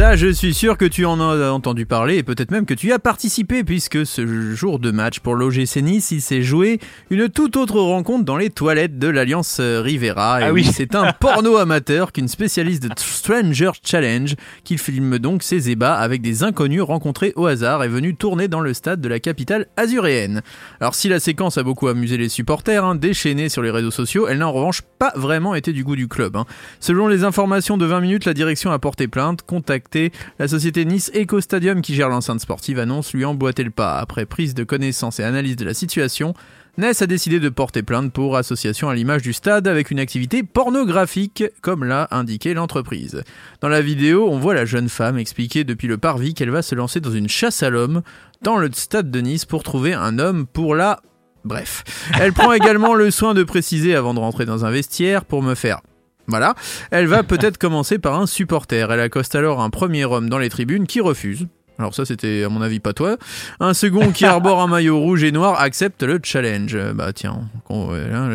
Ça, 0.01 0.17
je 0.17 0.29
suis 0.29 0.55
sûr 0.55 0.79
que 0.79 0.87
tu 0.87 1.05
en 1.05 1.21
as 1.21 1.51
entendu 1.51 1.85
parler 1.85 2.17
et 2.17 2.23
peut-être 2.23 2.53
même 2.53 2.65
que 2.65 2.73
tu 2.73 2.87
y 2.87 2.93
as 2.93 2.99
participé 2.99 3.65
puisque 3.65 4.07
ce 4.07 4.55
jour 4.55 4.79
de 4.79 4.91
match 4.91 5.21
pour 5.21 5.35
l'OGC 5.35 5.83
Nice, 5.83 6.11
il 6.11 6.23
s'est 6.23 6.41
joué 6.41 6.81
une 7.11 7.29
toute 7.29 7.59
autre 7.59 7.79
rencontre 7.79 8.25
dans 8.25 8.39
les 8.39 8.49
toilettes 8.49 8.99
de 8.99 9.09
l'Alliance 9.09 9.59
euh, 9.61 9.83
Rivera. 9.83 10.41
Et 10.41 10.45
Ah 10.45 10.53
oui. 10.55 10.65
c'est 10.65 10.95
un 10.95 11.13
porno 11.21 11.59
amateur 11.59 12.13
qu'une 12.13 12.29
spécialiste 12.29 12.83
de 12.83 12.89
Stranger 12.97 13.73
Challenge 13.85 14.37
qui 14.65 14.79
filme 14.79 15.19
donc 15.19 15.43
ses 15.43 15.69
ébats 15.69 15.97
avec 15.97 16.23
des 16.23 16.45
inconnus 16.45 16.81
rencontrés 16.81 17.35
au 17.37 17.45
hasard 17.45 17.85
est 17.85 17.89
venue 17.89 18.15
tourner 18.15 18.49
dans 18.49 18.61
le 18.61 18.73
stade 18.73 19.03
de 19.03 19.09
la 19.09 19.21
capitale 19.21 19.67
azuréenne. 19.77 20.41
Alors 20.81 20.95
si 20.95 21.11
la 21.11 21.21
séquence 21.21 21.59
a 21.59 21.63
beaucoup 21.63 21.89
amusé 21.89 22.17
les 22.17 22.31
supporters, 22.31 22.87
hein, 22.87 22.95
déchaînés 22.95 23.51
sur 23.51 23.61
les 23.61 23.71
réseaux 23.71 23.91
sociaux, 23.91 24.29
elle 24.29 24.39
n'a 24.39 24.49
en 24.49 24.53
revanche 24.53 24.81
pas 24.99 25.13
vraiment 25.15 25.55
été 25.55 25.75
du 25.75 25.85
goût 25.85 25.97
du 25.97 26.09
club. 26.09 26.37
hein. 26.37 26.47
Selon 26.81 27.07
les 27.07 27.23
informations 27.23 27.77
de 27.77 27.85
20 27.85 28.01
minutes, 28.01 28.25
la 28.25 28.33
direction 28.33 28.73
a 28.73 28.79
porté 28.79 29.07
plainte, 29.07 29.43
contacté 29.43 29.90
la 30.39 30.49
société 30.49 30.85
Nice 30.85 31.11
Eco 31.15 31.41
Stadium 31.41 31.83
qui 31.83 31.95
gère 31.95 32.09
l'enceinte 32.09 32.41
sportive 32.41 32.79
annonce 32.79 33.13
lui 33.13 33.25
emboîter 33.25 33.65
le 33.65 33.71
pas. 33.71 33.99
Après 33.99 34.27
prise 34.27 34.55
de 34.55 34.65
connaissance 34.65 35.21
et 35.21 35.25
analyse 35.25 35.57
de 35.57 35.65
la 35.65 35.75
situation, 35.75 36.35
Ness 36.79 37.03
a 37.03 37.07
décidé 37.07 37.41
de 37.41 37.49
porter 37.49 37.83
plainte 37.83 38.13
pour 38.13 38.37
association 38.37 38.89
à 38.89 38.95
l'image 38.95 39.23
du 39.23 39.33
stade 39.33 39.67
avec 39.67 39.91
une 39.91 39.99
activité 39.99 40.43
pornographique, 40.43 41.45
comme 41.61 41.85
l'a 41.85 42.09
indiqué 42.11 42.55
l'entreprise. 42.55 43.23
Dans 43.61 43.69
la 43.69 43.83
vidéo, 43.83 44.29
on 44.31 44.39
voit 44.39 44.55
la 44.55 44.65
jeune 44.65 44.89
femme 44.89 45.19
expliquer 45.19 45.65
depuis 45.65 45.89
le 45.89 45.99
parvis 45.99 46.35
qu'elle 46.35 46.51
va 46.51 46.63
se 46.63 46.75
lancer 46.75 47.01
dans 47.01 47.11
une 47.11 47.29
chasse 47.29 47.63
à 47.63 47.71
l'homme 47.71 48.03
dans 48.43 48.57
le 48.57 48.71
stade 48.73 49.11
de 49.11 49.21
Nice 49.21 49.45
pour 49.45 49.63
trouver 49.63 49.93
un 49.93 50.19
homme 50.19 50.47
pour 50.47 50.75
la... 50.75 51.01
Bref. 51.45 51.85
Elle 52.21 52.33
prend 52.33 52.53
également 52.53 52.95
le 52.95 53.11
soin 53.11 53.35
de 53.35 53.43
préciser 53.43 53.95
avant 53.95 54.15
de 54.15 54.21
rentrer 54.21 54.45
dans 54.45 54.65
un 54.65 54.71
vestiaire 54.71 55.25
pour 55.25 55.43
me 55.43 55.55
faire 55.55 55.81
voilà. 56.31 56.55
Elle 56.91 57.07
va 57.07 57.23
peut-être 57.23 57.59
commencer 57.59 57.99
par 57.99 58.19
un 58.21 58.27
supporter. 58.27 58.91
Elle 58.91 59.01
accoste 59.01 59.35
alors 59.35 59.61
un 59.61 59.71
premier 59.71 60.05
homme 60.05 60.29
dans 60.31 60.39
les 60.39 60.49
tribunes 60.49 60.87
qui 60.87 61.01
refuse. 61.01 61.47
Alors 61.79 61.95
ça 61.95 62.05
c'était 62.05 62.43
à 62.45 62.51
mon 62.51 62.61
avis 62.61 62.79
pas 62.79 62.93
toi. 62.93 63.17
Un 63.59 63.73
second 63.73 64.11
qui 64.13 64.25
arbore 64.27 64.61
un 64.61 64.67
maillot 64.67 64.99
rouge 65.01 65.25
et 65.25 65.33
noir 65.33 65.59
accepte 65.59 66.03
le 66.03 66.21
challenge. 66.23 66.75
Euh, 66.75 66.93
Bah 66.93 67.15
tiens, 67.15 67.49
ouais, 67.71 68.03
hein. 68.13 68.29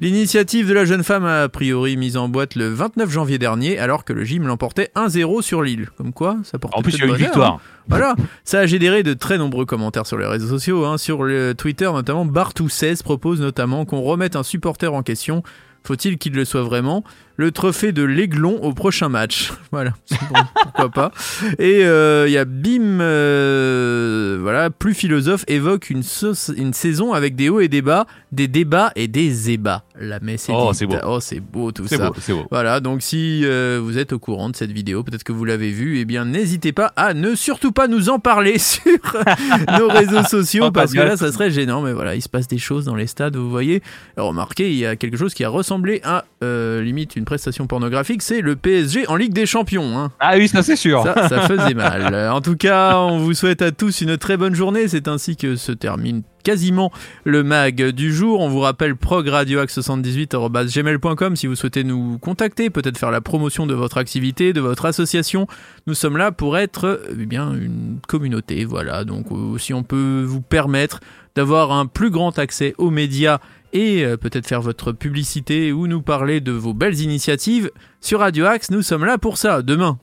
L'initiative 0.00 0.66
de 0.66 0.72
la 0.72 0.86
jeune 0.86 1.04
femme 1.04 1.26
a 1.26 1.42
a 1.42 1.48
priori 1.50 1.98
mise 1.98 2.16
en 2.16 2.30
boîte 2.30 2.54
le 2.54 2.68
29 2.68 3.10
janvier 3.10 3.36
dernier 3.38 3.78
alors 3.78 4.04
que 4.04 4.14
le 4.14 4.24
gym 4.24 4.46
l'emportait 4.46 4.90
1-0 4.96 5.42
sur 5.42 5.62
l'île. 5.62 5.88
Comme 5.98 6.14
quoi, 6.14 6.38
ça 6.42 6.58
porte 6.58 6.74
En 6.74 6.80
plus, 6.80 6.94
il 6.94 7.00
y 7.00 7.02
a 7.02 7.04
eu 7.04 7.08
une 7.08 7.12
bonheur, 7.16 7.26
hein. 7.26 7.28
victoire. 7.28 7.60
voilà, 7.88 8.14
ça 8.44 8.60
a 8.60 8.66
généré 8.66 9.02
de 9.02 9.12
très 9.12 9.36
nombreux 9.36 9.66
commentaires 9.66 10.06
sur 10.06 10.16
les 10.16 10.26
réseaux 10.26 10.48
sociaux. 10.48 10.86
hein. 10.86 10.96
Sur 10.96 11.24
le 11.24 11.54
Twitter, 11.54 11.90
notamment, 11.92 12.24
Bartou16 12.24 13.02
propose 13.02 13.42
notamment 13.42 13.84
qu'on 13.84 14.00
remette 14.00 14.36
un 14.36 14.42
supporter 14.42 14.92
en 14.94 15.02
question. 15.02 15.42
Faut-il 15.88 16.18
qu'il 16.18 16.34
le 16.34 16.44
soit 16.44 16.64
vraiment? 16.64 17.02
Le 17.40 17.52
trophée 17.52 17.92
de 17.92 18.02
l'Aiglon 18.02 18.58
au 18.62 18.72
prochain 18.74 19.08
match. 19.08 19.52
Voilà, 19.70 19.92
bon, 20.30 20.40
pourquoi 20.62 20.88
pas. 20.88 21.12
Et 21.58 21.84
euh, 21.84 22.24
il 22.26 22.32
y 22.32 22.38
a 22.38 22.46
Bim, 22.46 23.00
euh, 23.02 24.38
voilà, 24.40 24.70
plus 24.70 24.94
philosophe, 24.94 25.44
évoque 25.46 25.90
une, 25.90 26.02
sauce- 26.02 26.50
une 26.56 26.72
saison 26.72 27.12
avec 27.12 27.36
des 27.36 27.50
hauts 27.50 27.60
et 27.60 27.68
des 27.68 27.82
bas, 27.82 28.06
des 28.32 28.48
débats 28.48 28.90
et 28.96 29.08
des 29.08 29.50
ébats. 29.50 29.84
La 30.00 30.20
messe 30.20 30.48
est 30.48 30.52
Oh, 30.56 30.72
c'est 30.72 30.86
beau. 30.86 30.94
Oh, 31.06 31.20
c'est 31.20 31.40
beau 31.40 31.70
tout 31.70 31.86
C'est 31.86 31.98
ça. 31.98 32.08
beau, 32.08 32.14
c'est 32.18 32.32
beau. 32.32 32.46
Voilà, 32.50 32.80
donc 32.80 33.02
si 33.02 33.42
euh, 33.44 33.78
vous 33.82 33.98
êtes 33.98 34.14
au 34.14 34.18
courant 34.18 34.48
de 34.48 34.56
cette 34.56 34.72
vidéo, 34.72 35.02
peut-être 35.02 35.22
que 35.22 35.32
vous 35.32 35.44
l'avez 35.44 35.70
vue, 35.70 35.98
eh 35.98 36.06
bien 36.06 36.24
n'hésitez 36.24 36.72
pas 36.72 36.92
à 36.96 37.12
ne 37.12 37.34
surtout 37.34 37.72
pas 37.72 37.88
nous 37.88 38.08
en 38.08 38.18
parler 38.18 38.58
sur 38.58 38.82
nos 39.78 39.88
réseaux 39.88 40.22
sociaux 40.24 40.64
Oh, 40.68 40.70
pas 40.70 40.80
parce 40.80 40.94
que 40.94 41.00
là 41.00 41.18
ça 41.18 41.30
serait 41.30 41.50
gênant. 41.50 41.82
Mais 41.82 41.92
voilà, 41.92 42.14
il 42.14 42.22
se 42.22 42.28
passe 42.30 42.48
des 42.48 42.58
choses 42.58 42.86
dans 42.86 42.94
les 42.96 43.06
stades, 43.06 43.36
vous 43.36 43.50
voyez. 43.50 43.82
Remarquez, 44.16 44.70
il 44.70 44.78
y 44.78 44.86
a 44.86 44.96
quelque 44.96 45.18
chose 45.18 45.34
qui 45.34 45.44
a 45.44 45.50
ressemblé 45.50 46.00
à 46.04 46.24
limite 46.40 47.16
une 47.16 47.26
prestation 47.28 47.66
pornographique, 47.66 48.22
c'est 48.22 48.40
le 48.40 48.56
PSG 48.56 49.06
en 49.06 49.16
Ligue 49.16 49.34
des 49.34 49.44
Champions. 49.44 49.98
Hein. 49.98 50.12
Ah 50.18 50.36
oui, 50.36 50.48
ça 50.48 50.62
c'est 50.62 50.76
sûr. 50.76 51.02
Ça, 51.02 51.28
ça 51.28 51.42
faisait 51.42 51.74
mal. 51.74 52.30
En 52.38 52.40
tout 52.40 52.56
cas, 52.56 52.96
on 52.96 53.18
vous 53.18 53.34
souhaite 53.34 53.60
à 53.60 53.70
tous 53.70 54.00
une 54.00 54.16
très 54.16 54.38
bonne 54.38 54.54
journée. 54.54 54.88
C'est 54.88 55.08
ainsi 55.08 55.36
que 55.36 55.56
se 55.56 55.72
termine 55.72 56.22
quasiment 56.42 56.90
le 57.24 57.44
mag 57.44 57.90
du 57.90 58.14
jour. 58.14 58.40
On 58.40 58.48
vous 58.48 58.60
rappelle 58.60 58.94
progradioax78.gmail.com 58.94 61.36
si 61.36 61.46
vous 61.46 61.54
souhaitez 61.54 61.84
nous 61.84 62.16
contacter, 62.18 62.70
peut-être 62.70 62.96
faire 62.96 63.10
la 63.10 63.20
promotion 63.20 63.66
de 63.66 63.74
votre 63.74 63.98
activité, 63.98 64.54
de 64.54 64.62
votre 64.62 64.86
association. 64.86 65.46
Nous 65.86 65.92
sommes 65.92 66.16
là 66.16 66.32
pour 66.32 66.56
être 66.56 67.02
eh 67.10 67.26
bien 67.26 67.52
une 67.52 67.98
communauté. 68.08 68.64
Voilà, 68.64 69.04
donc 69.04 69.26
euh, 69.30 69.58
si 69.58 69.74
on 69.74 69.82
peut 69.82 70.24
vous 70.26 70.40
permettre 70.40 71.00
d'avoir 71.38 71.70
un 71.70 71.86
plus 71.86 72.10
grand 72.10 72.36
accès 72.36 72.74
aux 72.78 72.90
médias 72.90 73.38
et 73.72 74.04
euh, 74.04 74.16
peut-être 74.16 74.44
faire 74.48 74.60
votre 74.60 74.90
publicité 74.90 75.70
ou 75.70 75.86
nous 75.86 76.02
parler 76.02 76.40
de 76.40 76.50
vos 76.50 76.74
belles 76.74 76.98
initiatives 77.00 77.70
sur 78.00 78.18
Radio 78.18 78.44
Axe, 78.46 78.72
nous 78.72 78.82
sommes 78.82 79.04
là 79.04 79.18
pour 79.18 79.38
ça. 79.38 79.62
Demain, 79.62 80.00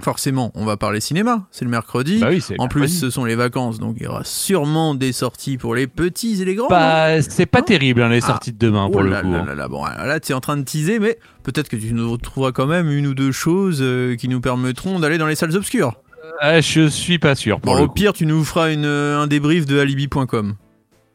forcément, 0.00 0.50
on 0.54 0.64
va 0.64 0.78
parler 0.78 1.00
cinéma, 1.00 1.46
c'est 1.50 1.66
le 1.66 1.70
mercredi. 1.70 2.18
Bah 2.18 2.28
oui, 2.30 2.42
en 2.58 2.66
plus, 2.68 2.88
ce 2.88 3.10
sont 3.10 3.26
les 3.26 3.34
vacances, 3.34 3.78
donc 3.78 3.96
il 3.98 4.04
y 4.04 4.06
aura 4.06 4.24
sûrement 4.24 4.94
des 4.94 5.12
sorties 5.12 5.58
pour 5.58 5.74
les 5.74 5.86
petits 5.86 6.40
et 6.40 6.46
les 6.46 6.54
grands. 6.54 6.68
Bah, 6.68 7.20
c'est 7.20 7.44
pas 7.44 7.58
Hein 7.58 7.62
terrible 7.66 8.00
hein, 8.00 8.08
les 8.08 8.22
sorties 8.22 8.52
de 8.52 8.58
demain 8.58 8.88
pour 8.88 9.00
Oh 9.00 9.04
le 9.04 9.10
là 9.10 9.20
coup. 9.20 9.30
là 9.30 9.44
hein. 9.46 9.54
là. 9.54 9.68
Bon, 9.68 9.84
là, 9.84 10.18
tu 10.18 10.32
es 10.32 10.34
en 10.34 10.40
train 10.40 10.56
de 10.56 10.62
teaser, 10.62 10.98
mais 10.98 11.18
peut-être 11.42 11.68
que 11.68 11.76
tu 11.76 11.92
nous 11.92 12.10
retrouveras 12.10 12.52
quand 12.52 12.66
même 12.66 12.90
une 12.90 13.06
ou 13.06 13.12
deux 13.12 13.32
choses 13.32 13.80
euh, 13.82 14.16
qui 14.16 14.28
nous 14.28 14.40
permettront 14.40 14.98
d'aller 14.98 15.18
dans 15.18 15.26
les 15.26 15.34
salles 15.34 15.54
obscures. 15.54 15.92
Ah, 16.40 16.60
je 16.60 16.86
suis 16.88 17.18
pas 17.18 17.34
sûr. 17.34 17.60
Pour 17.60 17.74
Bon, 17.76 17.82
au 17.82 17.86
coup. 17.88 17.94
pire, 17.94 18.12
tu 18.12 18.26
nous 18.26 18.44
feras 18.44 18.72
une, 18.72 18.84
euh, 18.84 19.18
un 19.20 19.26
débrief 19.26 19.66
de 19.66 19.78
alibi.com. 19.78 20.54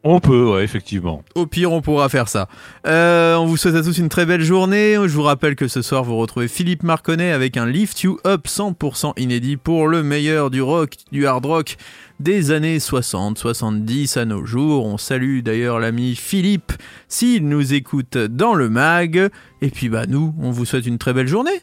On 0.06 0.20
peut, 0.20 0.50
ouais, 0.52 0.64
effectivement. 0.64 1.24
Au 1.34 1.46
pire, 1.46 1.72
on 1.72 1.80
pourra 1.80 2.10
faire 2.10 2.28
ça. 2.28 2.46
Euh, 2.86 3.36
on 3.36 3.46
vous 3.46 3.56
souhaite 3.56 3.74
à 3.74 3.82
tous 3.82 3.96
une 3.96 4.10
très 4.10 4.26
belle 4.26 4.42
journée. 4.42 4.96
Je 4.96 5.14
vous 5.14 5.22
rappelle 5.22 5.56
que 5.56 5.66
ce 5.66 5.80
soir, 5.80 6.04
vous 6.04 6.18
retrouvez 6.18 6.46
Philippe 6.46 6.82
Marconnet 6.82 7.32
avec 7.32 7.56
un 7.56 7.64
Lift 7.64 8.02
You 8.02 8.18
Up 8.26 8.46
100% 8.46 9.14
inédit 9.18 9.56
pour 9.56 9.88
le 9.88 10.02
meilleur 10.02 10.50
du 10.50 10.60
rock, 10.60 10.96
du 11.10 11.26
hard 11.26 11.46
rock 11.46 11.76
des 12.20 12.50
années 12.50 12.80
60, 12.80 13.38
70 13.38 14.18
à 14.18 14.26
nos 14.26 14.44
jours. 14.44 14.84
On 14.84 14.98
salue 14.98 15.40
d'ailleurs 15.40 15.78
l'ami 15.80 16.16
Philippe 16.16 16.72
s'il 17.08 17.48
nous 17.48 17.72
écoute 17.72 18.18
dans 18.18 18.52
le 18.52 18.68
mag. 18.68 19.30
Et 19.62 19.70
puis, 19.70 19.88
bah, 19.88 20.04
nous, 20.06 20.34
on 20.38 20.50
vous 20.50 20.66
souhaite 20.66 20.84
une 20.84 20.98
très 20.98 21.14
belle 21.14 21.28
journée. 21.28 21.62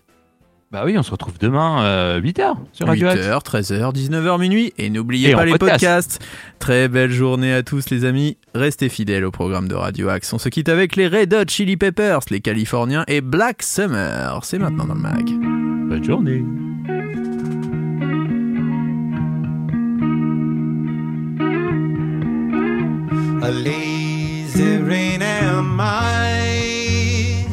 Bah 0.72 0.84
oui, 0.86 0.98
on 0.98 1.04
se 1.04 1.12
retrouve 1.12 1.38
demain 1.38 1.84
euh, 1.84 2.22
8h 2.22 2.56
sur 2.72 2.88
Radio 2.88 3.10
Axe. 3.10 3.28
8h, 3.28 3.44
13h, 3.44 3.94
19h 3.94 4.40
minuit. 4.40 4.74
Et 4.78 4.90
n'oubliez 4.90 5.34
pas 5.34 5.44
les 5.44 5.52
podcast. 5.52 5.82
podcasts. 5.82 6.26
Très 6.60 6.88
belle 6.88 7.12
journée 7.12 7.52
à 7.52 7.62
tous 7.62 7.90
les 7.90 8.06
amis. 8.06 8.38
Restez 8.56 8.88
fidèles 8.88 9.26
au 9.26 9.32
programme 9.32 9.68
de 9.68 9.76
Radio 9.76 10.08
Axe. 10.08 10.32
On 10.32 10.38
se 10.38 10.48
quitte 10.48 10.70
avec 10.70 10.96
les 10.96 11.10
Red 11.10 11.34
Hot 11.34 11.50
Chili 11.50 11.76
Peppers, 11.76 12.22
les 12.30 12.40
Californiens 12.40 13.04
et 13.10 13.20
Black 13.20 13.64
Summer. 13.64 14.40
C'est 14.46 14.60
maintenant 14.60 14.86
dans 14.86 14.94
le 14.94 15.02
mag. 15.02 15.26
Bonne 15.90 16.06
journée. 16.06 16.42
A 23.44 23.52
lazy 23.52 24.78
rain 24.78 25.22
am 25.22 25.78
I. 25.82 27.46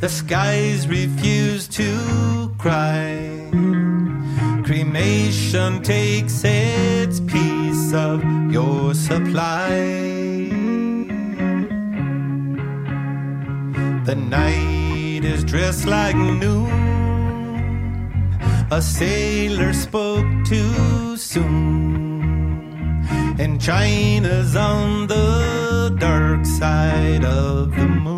The 0.00 0.08
skies 0.10 0.86
refuse 0.86 1.66
to 1.68 2.47
cry. 2.58 3.48
Cremation 4.64 5.80
takes 5.82 6.42
its 6.44 7.20
piece 7.20 7.92
of 7.94 8.22
your 8.52 8.94
supply. 8.94 9.70
The 14.04 14.16
night 14.16 15.24
is 15.24 15.44
dressed 15.44 15.86
like 15.86 16.16
noon. 16.16 16.68
A 18.70 18.82
sailor 18.82 19.72
spoke 19.72 20.26
too 20.44 21.16
soon. 21.16 22.22
And 23.38 23.60
China's 23.60 24.56
on 24.56 25.06
the 25.06 25.96
dark 25.98 26.44
side 26.44 27.24
of 27.24 27.74
the 27.76 27.86
moon. 27.86 28.17